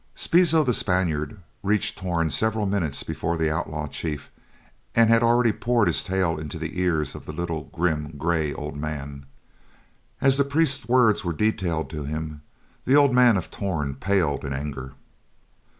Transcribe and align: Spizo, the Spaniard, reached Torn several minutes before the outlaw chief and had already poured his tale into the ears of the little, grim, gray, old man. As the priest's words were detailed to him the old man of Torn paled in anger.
Spizo, 0.15 0.63
the 0.63 0.73
Spaniard, 0.73 1.37
reached 1.61 1.95
Torn 1.99 2.31
several 2.31 2.65
minutes 2.65 3.03
before 3.03 3.37
the 3.37 3.51
outlaw 3.51 3.85
chief 3.85 4.31
and 4.95 5.11
had 5.11 5.21
already 5.21 5.51
poured 5.51 5.85
his 5.87 6.03
tale 6.03 6.39
into 6.39 6.57
the 6.57 6.81
ears 6.81 7.13
of 7.13 7.27
the 7.27 7.31
little, 7.31 7.65
grim, 7.65 8.15
gray, 8.17 8.51
old 8.51 8.75
man. 8.75 9.27
As 10.19 10.37
the 10.37 10.43
priest's 10.43 10.87
words 10.87 11.23
were 11.23 11.33
detailed 11.33 11.91
to 11.91 12.03
him 12.05 12.41
the 12.83 12.95
old 12.95 13.13
man 13.13 13.37
of 13.37 13.51
Torn 13.51 13.93
paled 13.93 14.43
in 14.43 14.53
anger. 14.53 14.93